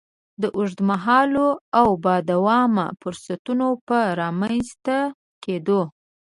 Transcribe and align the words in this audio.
د 0.41 0.43
اوږد 0.57 0.79
مهالو 0.89 1.47
او 1.79 1.87
با 2.03 2.15
دوامه 2.31 2.85
فرصتونو 3.01 3.67
په 3.87 3.99
رامنځ 4.19 4.67
ته 4.85 4.97
کېدو. 5.43 5.81